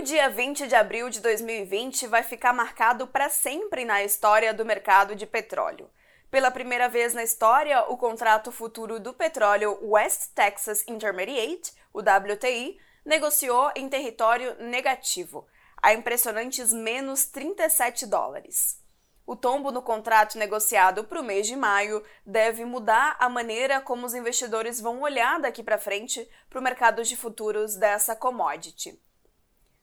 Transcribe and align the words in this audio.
O 0.00 0.02
dia 0.02 0.30
20 0.30 0.66
de 0.66 0.74
abril 0.74 1.10
de 1.10 1.20
2020 1.20 2.06
vai 2.06 2.22
ficar 2.22 2.54
marcado 2.54 3.06
para 3.06 3.28
sempre 3.28 3.84
na 3.84 4.02
história 4.02 4.54
do 4.54 4.64
mercado 4.64 5.14
de 5.14 5.26
petróleo. 5.26 5.90
Pela 6.30 6.50
primeira 6.50 6.88
vez 6.88 7.12
na 7.12 7.22
história, 7.22 7.82
o 7.82 7.98
contrato 7.98 8.50
futuro 8.50 8.98
do 8.98 9.12
petróleo 9.12 9.78
West 9.82 10.32
Texas 10.34 10.82
Intermediate, 10.88 11.74
o 11.92 11.98
WTI, 11.98 12.78
negociou 13.04 13.70
em 13.76 13.90
território 13.90 14.56
negativo, 14.58 15.46
a 15.76 15.92
impressionantes 15.92 16.72
menos 16.72 17.26
37 17.26 18.06
dólares. 18.06 18.82
O 19.26 19.36
tombo 19.36 19.70
no 19.70 19.82
contrato 19.82 20.38
negociado 20.38 21.04
para 21.04 21.20
o 21.20 21.24
mês 21.24 21.46
de 21.46 21.56
maio 21.56 22.02
deve 22.24 22.64
mudar 22.64 23.18
a 23.20 23.28
maneira 23.28 23.82
como 23.82 24.06
os 24.06 24.14
investidores 24.14 24.80
vão 24.80 25.02
olhar 25.02 25.38
daqui 25.38 25.62
para 25.62 25.76
frente 25.76 26.26
para 26.48 26.58
o 26.58 26.62
mercado 26.62 27.04
de 27.04 27.18
futuros 27.18 27.76
dessa 27.76 28.16
commodity. 28.16 28.98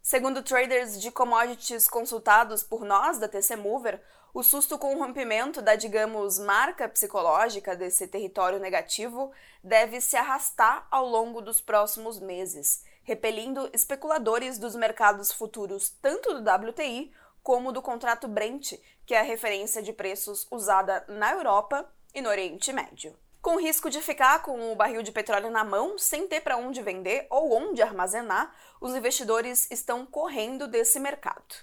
Segundo 0.09 0.41
traders 0.41 1.01
de 1.01 1.11
commodities 1.11 1.85
consultados 1.85 2.63
por 2.63 2.85
nós 2.85 3.17
da 3.17 3.27
TC 3.27 3.57
Mover, 3.57 4.01
o 4.33 4.41
susto 4.41 4.77
com 4.77 4.95
o 4.95 4.99
rompimento 4.99 5.61
da, 5.61 5.75
digamos, 5.75 6.39
marca 6.39 6.87
psicológica 6.87 7.75
desse 7.75 8.07
território 8.07 8.57
negativo 8.57 9.33
deve 9.61 9.99
se 9.99 10.15
arrastar 10.15 10.87
ao 10.89 11.05
longo 11.05 11.41
dos 11.41 11.59
próximos 11.59 12.21
meses, 12.21 12.85
repelindo 13.03 13.69
especuladores 13.73 14.57
dos 14.57 14.77
mercados 14.77 15.29
futuros 15.29 15.89
tanto 16.01 16.39
do 16.39 16.39
WTI 16.39 17.11
como 17.43 17.73
do 17.73 17.81
contrato 17.81 18.29
Brent, 18.29 18.75
que 19.05 19.13
é 19.13 19.19
a 19.19 19.23
referência 19.23 19.83
de 19.83 19.91
preços 19.91 20.47
usada 20.49 21.03
na 21.09 21.33
Europa 21.33 21.85
e 22.15 22.21
no 22.21 22.29
Oriente 22.29 22.71
Médio 22.71 23.13
com 23.47 23.55
risco 23.55 23.89
de 23.89 24.01
ficar 24.01 24.41
com 24.41 24.73
o 24.73 24.75
barril 24.75 25.01
de 25.01 25.09
petróleo 25.09 25.49
na 25.49 25.63
mão 25.63 25.97
sem 25.97 26.27
ter 26.27 26.41
para 26.41 26.57
onde 26.57 26.81
vender 26.81 27.27
ou 27.29 27.53
onde 27.53 27.81
armazenar, 27.81 28.53
os 28.81 28.93
investidores 28.93 29.71
estão 29.71 30.05
correndo 30.05 30.67
desse 30.67 30.99
mercado. 30.99 31.55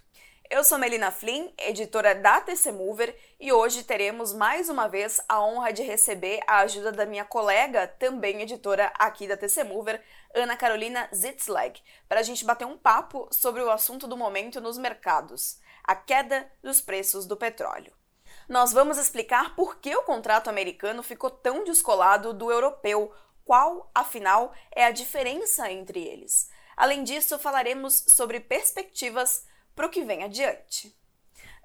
Eu 0.49 0.65
sou 0.65 0.79
Melina 0.79 1.11
Flynn, 1.11 1.51
editora 1.59 2.15
da 2.15 2.41
TC 2.41 2.73
Mover, 2.73 3.15
e 3.39 3.53
hoje 3.53 3.85
teremos 3.85 4.33
mais 4.33 4.71
uma 4.71 4.89
vez 4.89 5.21
a 5.29 5.45
honra 5.45 5.75
de 5.75 5.83
receber 5.83 6.41
a 6.47 6.61
ajuda 6.61 6.91
da 6.91 7.05
minha 7.05 7.27
colega, 7.27 7.87
também 7.87 8.41
editora 8.41 8.91
aqui 8.99 9.29
da 9.29 9.37
TC 9.37 9.63
Mover, 9.65 10.03
Ana 10.35 10.57
Carolina 10.57 11.07
Zitzleg, 11.15 11.83
para 12.09 12.21
a 12.21 12.23
gente 12.23 12.47
bater 12.47 12.65
um 12.65 12.79
papo 12.79 13.29
sobre 13.31 13.61
o 13.61 13.71
assunto 13.71 14.09
do 14.09 14.17
momento 14.17 14.59
nos 14.59 14.79
mercados, 14.79 15.61
a 15.83 15.95
queda 15.95 16.51
dos 16.63 16.81
preços 16.81 17.27
do 17.27 17.37
petróleo 17.37 17.93
nós 18.49 18.73
vamos 18.73 18.99
explicar 18.99 19.55
por 19.55 19.77
que 19.77 19.95
o 19.97 20.03
contrato 20.03 20.49
americano 20.49 21.03
ficou 21.03 21.31
tão 21.31 21.65
descolado 21.65 22.33
do 22.33 22.51
europeu, 22.51 23.13
qual, 23.45 23.91
afinal, 23.95 24.53
é 24.73 24.85
a 24.85 24.91
diferença 24.91 25.71
entre 25.71 26.03
eles. 26.03 26.49
Além 26.77 27.05
disso, 27.05 27.39
falaremos 27.39 28.05
sobre 28.09 28.41
perspectivas 28.41 29.47
para 29.75 29.87
o 29.87 29.91
que 29.91 30.05
vem 30.05 30.23
adiante. 30.23 30.97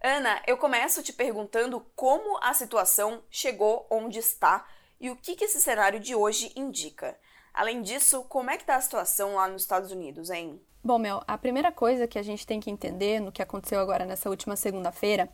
Ana, 0.02 0.42
eu 0.48 0.58
começo 0.58 1.04
te 1.04 1.12
perguntando 1.12 1.86
como 1.96 2.40
a 2.42 2.54
situação 2.54 3.22
chegou 3.30 3.86
onde 3.90 4.20
está 4.20 4.66
e 5.00 5.10
o 5.10 5.16
que, 5.16 5.36
que 5.36 5.46
esse 5.46 5.60
cenário 5.60 6.00
de 6.00 6.16
hoje 6.16 6.52
indica. 6.56 7.18
Além 7.54 7.82
disso, 7.82 8.24
como 8.30 8.50
é 8.50 8.56
que 8.56 8.64
está 8.64 8.76
a 8.76 8.82
situação 8.82 9.36
lá 9.36 9.48
nos 9.48 9.64
Estados 9.64 9.92
Unidos, 9.92 10.30
hein? 10.30 10.62
Bom, 10.82 10.98
Mel, 10.98 11.22
a 11.28 11.38
primeira 11.38 11.72
coisa 11.72 12.08
que 12.08 12.18
a 12.18 12.24
gente 12.24 12.48
tem 12.48 12.60
que 12.60 12.70
entender 12.70 13.20
no 13.20 13.32
que 13.32 13.42
aconteceu 13.42 13.82
agora 13.82 14.06
nessa 14.06 14.30
última 14.30 14.56
segunda-feira 14.56 15.30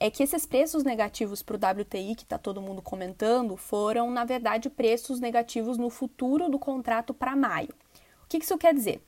é 0.00 0.10
que 0.10 0.22
esses 0.22 0.46
preços 0.46 0.84
negativos 0.84 1.42
para 1.42 1.56
o 1.56 1.80
WTI, 1.80 2.14
que 2.14 2.22
está 2.22 2.38
todo 2.38 2.62
mundo 2.62 2.80
comentando, 2.80 3.56
foram, 3.56 4.10
na 4.10 4.24
verdade, 4.24 4.70
preços 4.70 5.18
negativos 5.18 5.76
no 5.76 5.90
futuro 5.90 6.48
do 6.48 6.58
contrato 6.58 7.12
para 7.12 7.34
maio. 7.34 7.74
O 8.24 8.28
que 8.28 8.38
isso 8.38 8.56
quer 8.56 8.72
dizer? 8.72 9.02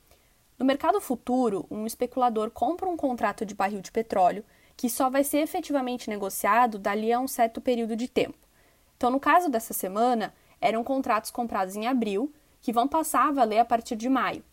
No 0.59 0.65
mercado 0.65 0.99
futuro, 0.99 1.65
um 1.71 1.87
especulador 1.87 2.51
compra 2.51 2.89
um 2.89 2.97
contrato 2.97 3.45
de 3.45 3.55
barril 3.55 3.81
de 3.81 3.91
petróleo 3.91 4.43
que 4.75 4.89
só 4.89 5.09
vai 5.09 5.23
ser 5.23 5.39
efetivamente 5.39 6.09
negociado 6.09 6.77
dali 6.77 7.13
a 7.13 7.19
um 7.19 7.27
certo 7.27 7.61
período 7.61 7.95
de 7.95 8.07
tempo. 8.07 8.37
Então, 8.97 9.09
no 9.09 9.19
caso 9.19 9.49
dessa 9.49 9.73
semana, 9.73 10.33
eram 10.59 10.83
contratos 10.83 11.31
comprados 11.31 11.75
em 11.75 11.87
abril 11.87 12.31
que 12.61 12.73
vão 12.73 12.87
passar 12.87 13.29
a 13.29 13.31
valer 13.31 13.59
a 13.59 13.65
partir 13.65 13.95
de 13.95 14.09
maio. 14.09 14.43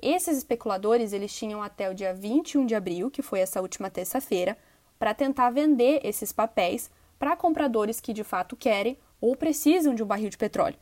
Esses 0.00 0.38
especuladores 0.38 1.12
eles 1.12 1.34
tinham 1.34 1.62
até 1.62 1.90
o 1.90 1.94
dia 1.94 2.12
21 2.12 2.66
de 2.66 2.74
abril, 2.74 3.10
que 3.10 3.22
foi 3.22 3.40
essa 3.40 3.60
última 3.60 3.88
terça-feira, 3.88 4.56
para 4.98 5.14
tentar 5.14 5.50
vender 5.50 6.00
esses 6.04 6.32
papéis 6.32 6.90
para 7.18 7.36
compradores 7.36 8.00
que 8.00 8.12
de 8.12 8.24
fato 8.24 8.56
querem 8.56 8.98
ou 9.20 9.36
precisam 9.36 9.94
de 9.94 10.02
um 10.02 10.06
barril 10.06 10.30
de 10.30 10.38
petróleo. 10.38 10.76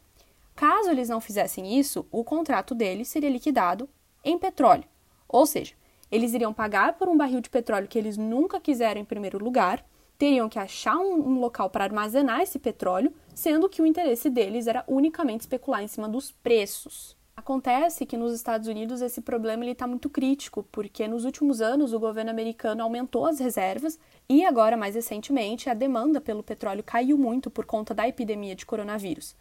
Caso 0.54 0.91
eles 0.91 1.08
não 1.08 1.20
fizessem 1.20 1.78
isso, 1.78 2.06
o 2.10 2.22
contrato 2.22 2.75
deles 2.75 3.08
seria 3.08 3.30
liquidado 3.30 3.88
em 4.25 4.38
petróleo. 4.38 4.84
Ou 5.28 5.47
seja, 5.47 5.75
eles 6.10 6.32
iriam 6.32 6.52
pagar 6.52 6.94
por 6.94 7.08
um 7.08 7.16
barril 7.16 7.41
de 7.41 7.50
petróleo 7.50 7.88
que 7.88 7.98
eles 7.98 8.16
nunca 8.16 8.60
quiseram 8.60 9.00
em 9.00 9.04
primeiro 9.04 9.42
lugar, 9.42 9.84
teriam 10.16 10.48
que 10.48 10.58
achar 10.58 10.96
um, 10.96 11.41
local 11.41 11.69
para 11.69 11.84
armazenar 11.84 12.41
esse 12.41 12.58
petróleo, 12.58 13.12
sendo 13.34 13.69
que 13.69 13.82
o 13.82 13.86
interesse 13.86 14.31
deles 14.31 14.69
era 14.69 14.84
unicamente 14.86 15.41
especular 15.41 15.82
em 15.82 15.88
cima 15.88 16.08
dos 16.08 16.31
preços. 16.31 17.16
Acontece 17.37 18.06
que 18.06 18.17
nos 18.17 18.33
Estados 18.33 18.69
Unidos 18.69 19.03
esse 19.03 19.21
problema 19.21 19.67
está 19.67 19.87
muito 19.87 20.09
crítico, 20.09 20.62
porque 20.71 21.09
nos 21.09 21.25
últimos 21.25 21.61
anos 21.61 21.93
o 21.93 21.99
governo 21.99 22.31
americano 22.31 22.83
aumentou 22.83 23.27
as 23.27 23.41
reservas 23.41 23.99
e 24.28 24.45
agora, 24.45 24.77
mais 24.77 24.95
recentemente, 24.95 25.69
a 25.69 25.75
demanda 25.75 26.21
pelo 26.21 26.43
petróleo 26.44 26.84
caiu 26.84 27.19
muito 27.19 27.50
por 27.50 27.67
conta 27.67 27.93
da 27.93 28.06
epidemia 28.06 28.55
de 28.55 28.65
coronavírus. 28.65 29.34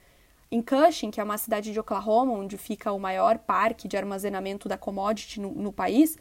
Em 0.51 0.61
Cushing, 0.61 1.11
que 1.11 1.21
é 1.21 1.23
uma 1.23 1.37
cidade 1.37 1.71
de 1.71 1.79
Oklahoma, 1.79 2.33
onde 2.33 2.57
fica 2.57 2.91
o 2.91 2.99
maior 2.99 3.37
parque 3.37 3.87
de 3.87 3.95
armazenamento 3.95 4.67
da 4.67 4.77
commodity 4.77 5.39
no, 5.39 5.51
no 5.51 5.71
país, 5.71 6.17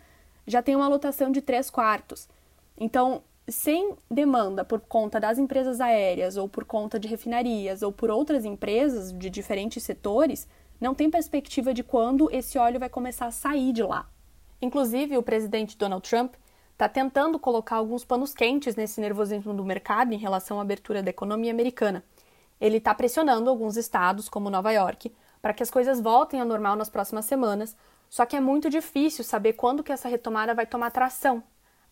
já 0.46 0.62
tem 0.62 0.76
uma 0.76 0.88
lotação 0.88 1.30
de 1.30 1.40
3 1.40 1.68
quartos. 1.70 2.28
Então, 2.78 3.22
sem 3.48 3.94
demanda 4.10 4.64
por 4.64 4.80
conta 4.80 5.18
das 5.18 5.38
empresas 5.38 5.80
aéreas, 5.80 6.36
ou 6.36 6.48
por 6.48 6.64
conta 6.64 6.98
de 6.98 7.08
refinarias, 7.08 7.82
ou 7.82 7.92
por 7.92 8.10
outras 8.10 8.44
empresas 8.44 9.12
de 9.12 9.28
diferentes 9.28 9.82
setores, 9.82 10.46
não 10.82 10.96
tem 10.96 11.08
perspectiva 11.08 11.72
de 11.72 11.84
quando 11.84 12.28
esse 12.32 12.58
óleo 12.58 12.80
vai 12.80 12.88
começar 12.88 13.26
a 13.26 13.30
sair 13.30 13.72
de 13.72 13.84
lá. 13.84 14.08
Inclusive, 14.60 15.16
o 15.16 15.22
presidente 15.22 15.78
Donald 15.78 16.08
Trump 16.08 16.34
está 16.72 16.88
tentando 16.88 17.38
colocar 17.38 17.76
alguns 17.76 18.04
panos 18.04 18.34
quentes 18.34 18.74
nesse 18.74 19.00
nervosismo 19.00 19.54
do 19.54 19.64
mercado 19.64 20.12
em 20.12 20.18
relação 20.18 20.58
à 20.58 20.62
abertura 20.62 21.00
da 21.00 21.10
economia 21.10 21.52
americana. 21.52 22.02
Ele 22.60 22.78
está 22.78 22.92
pressionando 22.92 23.48
alguns 23.48 23.76
estados, 23.76 24.28
como 24.28 24.50
Nova 24.50 24.72
York, 24.72 25.12
para 25.40 25.54
que 25.54 25.62
as 25.62 25.70
coisas 25.70 26.00
voltem 26.00 26.40
ao 26.40 26.46
normal 26.46 26.74
nas 26.74 26.90
próximas 26.90 27.26
semanas, 27.26 27.76
só 28.10 28.26
que 28.26 28.34
é 28.34 28.40
muito 28.40 28.68
difícil 28.68 29.22
saber 29.22 29.52
quando 29.52 29.84
que 29.84 29.92
essa 29.92 30.08
retomada 30.08 30.52
vai 30.52 30.66
tomar 30.66 30.90
tração. 30.90 31.44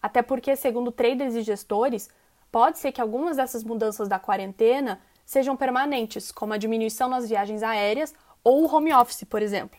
Até 0.03 0.21
porque, 0.21 0.57
segundo 0.57 0.91
traders 0.91 1.37
e 1.37 1.43
gestores, 1.43 2.11
pode 2.51 2.81
ser 2.81 2.91
que 2.91 3.01
algumas 3.01 3.37
dessas 3.37 3.62
mudanças 3.62 4.09
da 4.09 4.19
quarentena 4.19 5.01
sejam 5.25 5.57
permanentes, 5.57 6.33
como 6.33 6.55
a 6.55 6.57
diminuição 6.57 7.09
nas 7.09 7.28
viagens 7.28 7.62
aéreas 7.62 8.12
ou 8.43 8.65
o 8.65 8.75
home 8.75 8.93
office, 8.93 9.25
por 9.25 9.43
exemplo. 9.43 9.78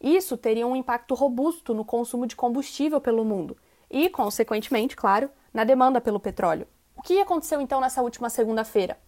Isso 0.00 0.36
teria 0.36 0.66
um 0.66 0.76
impacto 0.76 1.14
robusto 1.14 1.72
no 1.72 1.84
consumo 1.84 2.26
de 2.26 2.36
combustível 2.36 3.00
pelo 3.00 3.24
mundo 3.24 3.56
e, 3.90 4.08
consequentemente, 4.10 4.96
claro, 4.96 5.30
na 5.52 5.64
demanda 5.64 6.00
pelo 6.00 6.20
petróleo. 6.20 6.66
O 6.96 7.02
que 7.02 7.20
aconteceu 7.20 7.60
então 7.60 7.80
nessa 7.80 8.02
última 8.02 8.28
segunda-feira? 8.28 8.98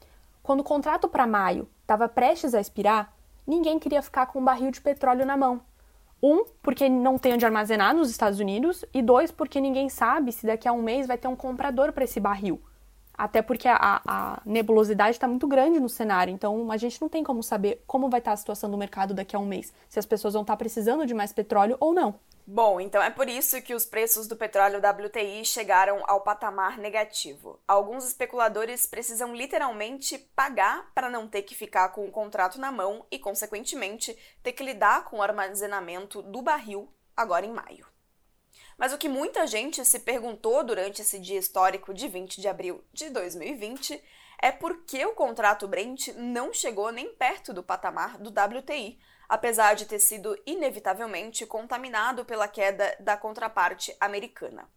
Quando 0.43 0.61
o 0.61 0.65
contrato 0.65 1.09
para 1.09 1.27
maio 1.27 1.69
estava 1.83 2.09
prestes 2.09 2.55
a 2.55 2.61
expirar, 2.61 3.13
ninguém 3.47 3.79
queria 3.79 4.01
ficar 4.01 4.27
com 4.27 4.39
um 4.39 4.45
barril 4.45 4.71
de 4.71 4.81
petróleo 4.81 5.27
na 5.27 5.37
mão. 5.37 5.61
Um, 6.23 6.45
porque 6.63 6.89
não 6.89 7.19
tem 7.19 7.35
onde 7.35 7.45
armazenar 7.45 7.95
nos 7.95 8.11
Estados 8.11 8.41
Unidos, 8.41 8.85
e 8.95 9.03
dois, 9.03 9.31
porque 9.31 9.61
ninguém 9.61 9.89
sabe 9.89 10.33
se 10.33 10.47
daqui 10.47 10.67
a 10.67 10.73
um 10.73 10.83
mês 10.83 11.07
vai 11.07 11.19
ter 11.19 11.29
um 11.29 11.37
comprador 11.37 11.93
para 11.93 12.05
esse 12.05 12.19
barril. 12.19 12.61
Até 13.17 13.43
porque 13.43 13.69
a, 13.69 14.03
a 14.07 14.41
nebulosidade 14.45 15.17
está 15.17 15.27
muito 15.27 15.47
grande 15.47 15.81
no 15.81 15.89
cenário, 15.89 16.33
então 16.33 16.71
a 16.71 16.77
gente 16.77 17.01
não 17.01 17.09
tem 17.09 17.25
como 17.25 17.43
saber 17.43 17.83
como 17.87 18.11
vai 18.11 18.21
estar 18.21 18.33
tá 18.33 18.35
a 18.35 18.37
situação 18.37 18.71
do 18.71 18.77
mercado 18.77 19.15
daqui 19.15 19.35
a 19.35 19.39
um 19.39 19.47
mês, 19.47 19.73
se 19.89 19.99
as 19.99 20.07
pessoas 20.07 20.35
vão 20.35 20.43
estar 20.43 20.55
tá 20.55 20.59
precisando 20.59 21.07
de 21.07 21.15
mais 21.15 21.33
petróleo 21.33 21.77
ou 21.81 21.95
não. 21.95 22.15
Bom, 22.49 22.81
então 22.81 23.03
é 23.03 23.11
por 23.11 23.29
isso 23.29 23.61
que 23.61 23.75
os 23.75 23.85
preços 23.85 24.29
do 24.29 24.37
petróleo 24.37 24.79
WTI 24.79 25.45
chegaram 25.45 26.05
ao 26.07 26.21
patamar 26.21 26.79
negativo. 26.79 27.59
Alguns 27.67 28.07
especuladores 28.07 28.87
precisam 28.87 29.35
literalmente 29.35 30.17
pagar 30.37 30.89
para 30.95 31.11
não 31.11 31.27
ter 31.27 31.43
que 31.43 31.57
ficar 31.57 31.89
com 31.89 32.07
o 32.07 32.11
contrato 32.11 32.61
na 32.61 32.71
mão 32.71 33.05
e, 33.11 33.19
consequentemente, 33.19 34.17
ter 34.45 34.53
que 34.53 34.63
lidar 34.63 35.07
com 35.07 35.19
o 35.19 35.23
armazenamento 35.23 36.23
do 36.23 36.41
barril 36.41 36.89
agora 37.17 37.45
em 37.45 37.53
maio. 37.53 37.85
Mas 38.77 38.93
o 38.93 38.99
que 38.99 39.09
muita 39.09 39.47
gente 39.47 39.85
se 39.85 40.01
perguntou 40.01 40.63
durante 40.63 41.01
esse 41.01 41.19
dia 41.19 41.39
histórico 41.39 41.95
de 41.95 42.09
20 42.09 42.41
de 42.41 42.47
abril 42.47 42.85
de 42.93 43.09
2020 43.09 44.03
é 44.39 44.53
por 44.53 44.85
que 44.85 45.05
o 45.07 45.15
contrato 45.15 45.67
Brent 45.67 46.09
não 46.09 46.53
chegou 46.53 46.93
nem 46.93 47.09
perto 47.15 47.55
do 47.55 47.63
patamar 47.63 48.19
do 48.19 48.29
WTI, 48.29 48.99
apesar 49.27 49.75
de 49.75 49.87
ter 49.87 49.99
sido 49.99 50.39
inevitavelmente 50.45 51.47
contaminado 51.47 52.25
pela 52.25 52.47
queda 52.47 52.95
da 53.01 53.17
contraparte 53.17 53.97
americana. 53.99 54.69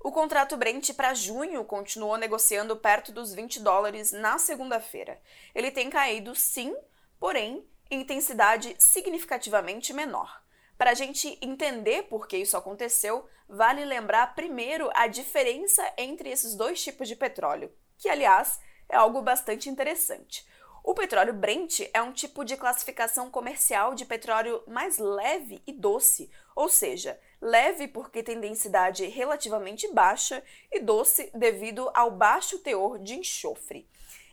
O 0.00 0.10
contrato 0.10 0.56
Brent 0.56 0.92
para 0.92 1.14
junho 1.14 1.64
continuou 1.64 2.16
negociando 2.16 2.76
perto 2.76 3.12
dos 3.12 3.32
20 3.32 3.60
dólares 3.60 4.10
na 4.10 4.36
segunda-feira. 4.36 5.22
Ele 5.54 5.70
tem 5.70 5.88
caído 5.88 6.34
sim, 6.34 6.76
porém 7.20 7.66
em 7.88 8.00
intensidade 8.00 8.74
significativamente 8.78 9.92
menor 9.92 10.43
Para 10.76 10.90
a 10.90 10.94
gente 10.94 11.38
entender 11.40 12.04
por 12.04 12.26
que 12.26 12.36
isso 12.36 12.56
aconteceu, 12.56 13.28
vale 13.48 13.84
lembrar 13.84 14.34
primeiro 14.34 14.90
a 14.94 15.06
diferença 15.06 15.82
entre 15.96 16.30
esses 16.30 16.54
dois 16.54 16.82
tipos 16.82 17.06
de 17.06 17.14
petróleo, 17.14 17.72
que, 17.96 18.08
aliás, 18.08 18.60
é 18.88 18.96
algo 18.96 19.22
bastante 19.22 19.68
interessante. 19.68 20.44
O 20.82 20.92
petróleo 20.92 21.32
Brent 21.32 21.80
é 21.94 22.02
um 22.02 22.12
tipo 22.12 22.44
de 22.44 22.58
classificação 22.58 23.30
comercial 23.30 23.94
de 23.94 24.04
petróleo 24.04 24.62
mais 24.66 24.98
leve 24.98 25.62
e 25.66 25.72
doce, 25.72 26.30
ou 26.54 26.68
seja, 26.68 27.18
leve 27.40 27.88
porque 27.88 28.22
tem 28.22 28.38
densidade 28.38 29.06
relativamente 29.06 29.90
baixa 29.94 30.42
e 30.70 30.80
doce 30.80 31.30
devido 31.34 31.90
ao 31.94 32.10
baixo 32.10 32.58
teor 32.58 32.98
de 32.98 33.14
enxofre. 33.14 33.88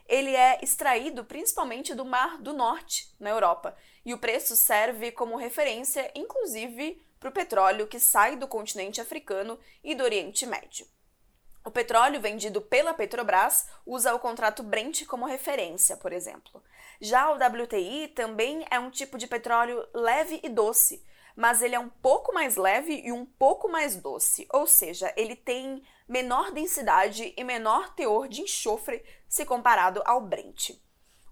Ele 0.07 0.35
é 0.35 0.59
extraído 0.61 1.23
principalmente 1.23 1.93
do 1.93 2.05
Mar 2.05 2.37
do 2.37 2.53
Norte, 2.53 3.13
na 3.19 3.29
Europa, 3.29 3.75
e 4.05 4.13
o 4.13 4.17
preço 4.17 4.55
serve 4.55 5.11
como 5.11 5.37
referência, 5.37 6.11
inclusive, 6.15 7.01
para 7.19 7.29
o 7.29 7.33
petróleo 7.33 7.87
que 7.87 7.99
sai 7.99 8.35
do 8.35 8.47
continente 8.47 8.99
africano 8.99 9.59
e 9.83 9.93
do 9.93 10.03
Oriente 10.03 10.45
Médio. 10.45 10.87
O 11.63 11.69
petróleo 11.69 12.19
vendido 12.19 12.59
pela 12.59 12.93
Petrobras 12.93 13.67
usa 13.85 14.15
o 14.15 14.19
contrato 14.19 14.63
Brent 14.63 15.05
como 15.05 15.27
referência, 15.27 15.95
por 15.95 16.11
exemplo. 16.11 16.63
Já 16.99 17.29
o 17.29 17.35
WTI 17.35 18.07
também 18.09 18.65
é 18.71 18.79
um 18.79 18.89
tipo 18.89 19.17
de 19.17 19.27
petróleo 19.27 19.87
leve 19.93 20.39
e 20.41 20.49
doce, 20.49 21.05
mas 21.35 21.61
ele 21.61 21.75
é 21.75 21.79
um 21.79 21.89
pouco 21.89 22.33
mais 22.33 22.55
leve 22.55 23.01
e 23.05 23.11
um 23.11 23.25
pouco 23.25 23.69
mais 23.69 23.95
doce, 23.95 24.47
ou 24.51 24.65
seja, 24.65 25.13
ele 25.15 25.35
tem 25.35 25.83
menor 26.11 26.51
densidade 26.51 27.33
e 27.37 27.41
menor 27.41 27.95
teor 27.95 28.27
de 28.27 28.41
enxofre 28.41 29.01
se 29.29 29.45
comparado 29.45 30.01
ao 30.03 30.19
Brent. 30.19 30.71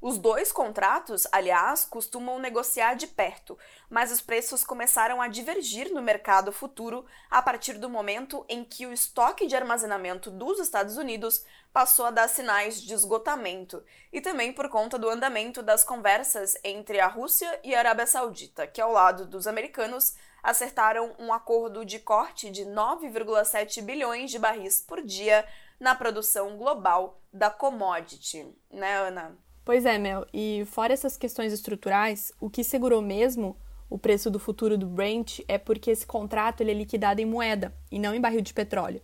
Os 0.02 0.18
dois 0.18 0.54
contratos, 0.54 1.28
aliás, 1.34 1.84
costumam 1.84 2.40
negociar 2.40 2.94
de 2.94 3.06
perto, 3.06 3.60
mas 3.90 4.10
os 4.10 4.22
preços 4.22 4.64
começaram 4.64 5.22
a 5.22 5.28
divergir 5.28 5.94
no 5.94 6.02
mercado 6.02 6.54
futuro 6.54 7.06
a 7.30 7.42
partir 7.42 7.74
do 7.74 7.90
momento 7.90 8.46
em 8.48 8.64
que 8.64 8.86
o 8.86 8.94
estoque 8.94 9.46
de 9.48 9.58
armazenamento 9.58 10.32
dos 10.32 10.58
Estados 10.60 10.96
Unidos 10.96 11.44
passou 11.74 12.06
a 12.06 12.12
dar 12.12 12.30
sinais 12.30 12.82
de 12.82 12.94
esgotamento, 12.94 13.84
e 14.14 14.22
também 14.22 14.54
por 14.54 14.70
conta 14.70 14.98
do 14.98 15.10
andamento 15.10 15.62
das 15.62 15.84
conversas 15.84 16.58
entre 16.64 17.02
a 17.02 17.08
Rússia 17.08 17.60
e 17.66 17.76
a 17.76 17.80
Arábia 17.80 18.08
Saudita, 18.08 18.66
que, 18.66 18.80
ao 18.80 18.94
lado 18.94 19.26
dos 19.26 19.46
americanos, 19.46 20.16
acertaram 20.44 21.14
um 21.20 21.32
acordo 21.32 21.86
de 21.86 22.00
corte 22.00 22.50
de 22.50 22.66
9,7 22.66 23.82
bilhões 23.82 24.32
de 24.32 24.40
barris 24.40 24.82
por 24.82 25.02
dia 25.02 25.46
na 25.80 25.96
produção 25.96 26.58
global 26.58 27.22
da 27.32 27.50
commodity, 27.50 28.46
né, 28.72 28.96
Ana? 28.98 29.38
Pois 29.64 29.86
é, 29.86 29.98
Mel. 29.98 30.26
E 30.34 30.66
fora 30.66 30.94
essas 30.94 31.16
questões 31.16 31.54
estruturais, 31.54 32.34
o 32.40 32.50
que 32.50 32.64
segurou 32.64 33.02
mesmo 33.02 33.58
o 33.90 33.98
preço 33.98 34.30
do 34.30 34.40
futuro 34.40 34.78
do 34.78 34.86
Brent 34.86 35.40
é 35.48 35.58
porque 35.58 35.92
esse 35.92 36.06
contrato 36.06 36.62
ele 36.62 36.72
é 36.72 36.76
liquidado 36.76 37.22
em 37.22 37.26
moeda 37.26 37.74
e 37.92 37.98
não 37.98 38.14
em 38.14 38.22
barril 38.22 38.42
de 38.42 38.54
petróleo. 38.54 39.02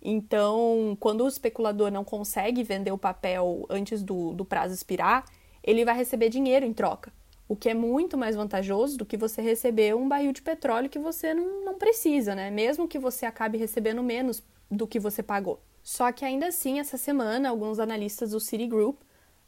Então, 0.00 0.96
quando 0.98 1.22
o 1.22 1.28
especulador 1.28 1.90
não 1.90 2.02
consegue 2.02 2.62
vender 2.64 2.90
o 2.90 2.98
papel 2.98 3.64
antes 3.68 4.02
do, 4.02 4.32
do 4.32 4.44
prazo 4.44 4.74
expirar, 4.74 5.24
ele 5.62 5.84
vai 5.84 5.94
receber 5.94 6.28
dinheiro 6.28 6.66
em 6.66 6.72
troca, 6.72 7.12
o 7.52 7.56
que 7.56 7.68
é 7.68 7.74
muito 7.74 8.16
mais 8.16 8.34
vantajoso 8.34 8.96
do 8.96 9.04
que 9.04 9.14
você 9.14 9.42
receber 9.42 9.94
um 9.94 10.08
barril 10.08 10.32
de 10.32 10.40
petróleo 10.40 10.88
que 10.88 10.98
você 10.98 11.34
não, 11.34 11.66
não 11.66 11.74
precisa, 11.74 12.34
né? 12.34 12.50
Mesmo 12.50 12.88
que 12.88 12.98
você 12.98 13.26
acabe 13.26 13.58
recebendo 13.58 14.02
menos 14.02 14.42
do 14.70 14.86
que 14.86 14.98
você 14.98 15.22
pagou. 15.22 15.60
Só 15.82 16.10
que 16.12 16.24
ainda 16.24 16.46
assim, 16.46 16.80
essa 16.80 16.96
semana, 16.96 17.50
alguns 17.50 17.78
analistas 17.78 18.30
do 18.30 18.40
Citigroup 18.40 18.98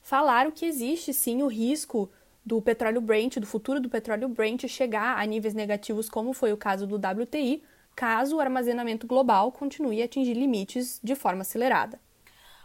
falaram 0.03 0.51
que 0.51 0.67
existe 0.67 1.15
sim 1.15 1.43
o 1.43 1.47
risco 1.47 2.11
do 2.45 2.61
petróleo 2.61 3.01
Brent, 3.01 3.39
do 3.39 3.47
futuro 3.47 3.81
do 3.81 3.89
petróleo 3.89 4.29
Brent 4.29 4.67
chegar 4.67 5.19
a 5.19 5.25
níveis 5.25 5.55
negativos, 5.55 6.11
como 6.11 6.35
foi 6.35 6.53
o 6.53 6.59
caso 6.59 6.87
do 6.87 6.97
WTI, 6.97 7.63
caso 7.97 8.37
o 8.37 8.41
armazenamento 8.41 9.07
global 9.07 9.51
continue 9.51 10.03
a 10.03 10.05
atingir 10.05 10.35
limites 10.35 11.01
de 11.03 11.15
forma 11.15 11.41
acelerada. 11.41 11.99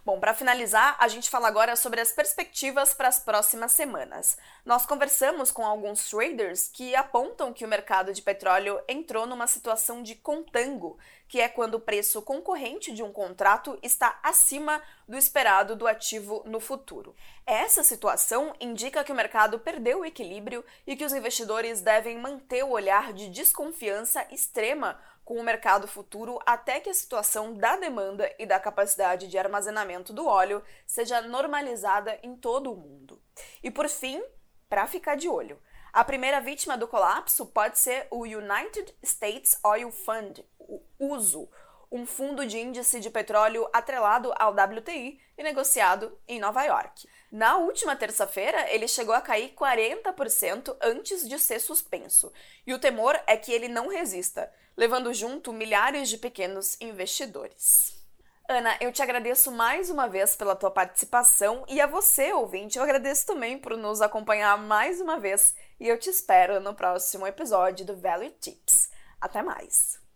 Bom, 0.09 0.19
para 0.19 0.33
finalizar, 0.33 0.95
a 0.97 1.07
gente 1.07 1.29
fala 1.29 1.47
agora 1.47 1.75
sobre 1.75 2.01
as 2.01 2.11
perspectivas 2.11 2.95
para 2.95 3.07
as 3.07 3.19
próximas 3.19 3.73
semanas. 3.73 4.39
Nós 4.65 4.83
conversamos 4.83 5.51
com 5.51 5.63
alguns 5.63 6.09
traders 6.09 6.67
que 6.67 6.95
apontam 6.95 7.53
que 7.53 7.63
o 7.63 7.67
mercado 7.67 8.11
de 8.11 8.19
petróleo 8.19 8.81
entrou 8.87 9.27
numa 9.27 9.45
situação 9.45 10.01
de 10.01 10.15
contango, 10.15 10.97
que 11.27 11.39
é 11.39 11.47
quando 11.47 11.75
o 11.75 11.79
preço 11.79 12.23
concorrente 12.23 12.91
de 12.91 13.03
um 13.03 13.13
contrato 13.13 13.77
está 13.83 14.19
acima 14.23 14.81
do 15.07 15.15
esperado 15.15 15.75
do 15.75 15.87
ativo 15.87 16.41
no 16.43 16.59
futuro. 16.59 17.15
Essa 17.45 17.83
situação 17.83 18.51
indica 18.59 19.03
que 19.03 19.11
o 19.11 19.15
mercado 19.15 19.59
perdeu 19.59 19.99
o 19.99 20.05
equilíbrio 20.05 20.65
e 20.87 20.95
que 20.95 21.05
os 21.05 21.13
investidores 21.13 21.81
devem 21.81 22.17
manter 22.17 22.63
o 22.63 22.71
olhar 22.71 23.13
de 23.13 23.29
desconfiança 23.29 24.25
extrema 24.31 24.99
com 25.29 25.35
o 25.35 25.43
mercado 25.43 25.87
futuro 25.87 26.39
até 26.43 26.79
que 26.79 26.89
a 26.89 26.93
situação 26.93 27.53
da 27.53 27.75
demanda 27.75 28.33
e 28.39 28.47
da 28.47 28.59
capacidade 28.59 29.27
de 29.27 29.37
armazenamento 29.37 30.11
do 30.11 30.25
óleo 30.25 30.63
seja 30.87 31.21
normalizada 31.21 32.17
em 32.23 32.35
todo 32.35 32.73
o 32.73 32.75
mundo. 32.75 33.21
E 33.61 33.69
por 33.69 33.87
fim, 33.87 34.23
para 34.67 34.87
ficar 34.87 35.13
de 35.13 35.29
olho, 35.29 35.61
a 35.93 36.03
primeira 36.03 36.41
vítima 36.41 36.75
do 36.75 36.87
colapso 36.87 37.45
pode 37.45 37.77
ser 37.77 38.07
o 38.09 38.23
United 38.23 38.91
States 39.03 39.59
Oil 39.63 39.91
Fund, 39.91 40.43
o 40.57 40.81
USO, 40.97 41.47
um 41.91 42.05
fundo 42.05 42.45
de 42.45 42.59
índice 42.59 42.99
de 42.99 43.09
petróleo 43.09 43.67
atrelado 43.73 44.33
ao 44.37 44.51
WTI 44.51 45.19
e 45.37 45.43
negociado 45.43 46.17
em 46.27 46.39
Nova 46.39 46.63
York. 46.63 47.07
Na 47.31 47.57
última 47.57 47.95
terça-feira, 47.95 48.69
ele 48.71 48.87
chegou 48.87 49.15
a 49.15 49.21
cair 49.21 49.53
40% 49.55 50.75
antes 50.81 51.27
de 51.27 51.39
ser 51.39 51.59
suspenso, 51.59 52.31
e 52.65 52.73
o 52.73 52.79
temor 52.79 53.19
é 53.25 53.35
que 53.37 53.51
ele 53.51 53.67
não 53.67 53.87
resista, 53.87 54.51
levando 54.75 55.13
junto 55.13 55.53
milhares 55.53 56.09
de 56.09 56.17
pequenos 56.17 56.79
investidores. 56.79 57.97
Ana, 58.47 58.75
eu 58.81 58.91
te 58.91 59.03
agradeço 59.03 59.51
mais 59.51 59.91
uma 59.91 60.07
vez 60.07 60.35
pela 60.35 60.55
tua 60.55 60.71
participação 60.71 61.63
e 61.67 61.79
a 61.79 61.85
você, 61.85 62.33
ouvinte, 62.33 62.79
eu 62.79 62.83
agradeço 62.83 63.27
também 63.27 63.59
por 63.59 63.77
nos 63.77 64.01
acompanhar 64.01 64.57
mais 64.57 64.99
uma 64.99 65.19
vez 65.19 65.53
e 65.79 65.87
eu 65.87 65.99
te 65.99 66.09
espero 66.09 66.59
no 66.59 66.73
próximo 66.73 67.27
episódio 67.27 67.85
do 67.85 67.95
Value 67.95 68.31
Tips. 68.39 68.89
Até 69.21 69.43
mais! 69.43 70.08